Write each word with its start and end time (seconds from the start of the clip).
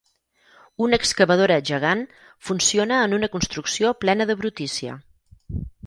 Una 0.85 0.97
excavadora 1.01 1.57
gegant 1.71 2.01
funciona 2.49 2.99
en 3.05 3.17
una 3.21 3.33
construcció 3.37 3.95
plena 4.05 4.31
de 4.31 4.41
brutícia. 4.45 4.99